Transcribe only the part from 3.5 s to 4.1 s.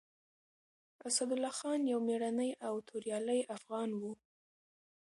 افغان و.